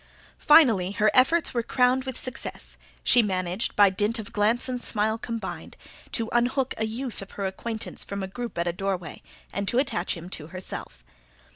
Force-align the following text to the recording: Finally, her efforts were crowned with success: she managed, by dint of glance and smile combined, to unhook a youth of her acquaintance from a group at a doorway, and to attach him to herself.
Finally, 0.39 0.93
her 0.93 1.11
efforts 1.13 1.53
were 1.53 1.61
crowned 1.61 2.05
with 2.05 2.17
success: 2.17 2.75
she 3.03 3.21
managed, 3.21 3.75
by 3.75 3.87
dint 3.91 4.17
of 4.17 4.33
glance 4.33 4.67
and 4.67 4.81
smile 4.81 5.15
combined, 5.15 5.77
to 6.11 6.27
unhook 6.33 6.73
a 6.77 6.87
youth 6.87 7.21
of 7.21 7.33
her 7.33 7.45
acquaintance 7.45 8.03
from 8.03 8.23
a 8.23 8.27
group 8.27 8.57
at 8.57 8.67
a 8.67 8.73
doorway, 8.73 9.21
and 9.53 9.67
to 9.67 9.77
attach 9.77 10.17
him 10.17 10.27
to 10.27 10.47
herself. 10.47 11.03